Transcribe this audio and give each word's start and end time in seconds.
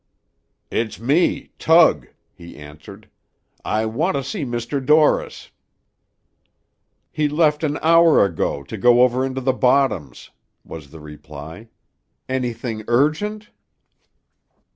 "It's 0.71 0.99
me, 0.99 1.51
Tug," 1.59 2.07
he 2.33 2.57
answered, 2.57 3.07
"I 3.63 3.85
want 3.85 4.15
to 4.15 4.23
see 4.23 4.43
Dr. 4.43 4.79
Dorris." 4.81 5.51
"He 7.11 7.29
left 7.29 7.63
an 7.63 7.77
hour 7.83 8.25
ago, 8.25 8.63
to 8.63 8.77
go 8.77 9.03
over 9.03 9.23
into 9.23 9.41
the 9.41 9.53
bottoms," 9.53 10.31
was 10.63 10.89
the 10.89 10.99
reply. 10.99 11.69
"Anything 12.27 12.83
urgent?" 12.87 13.51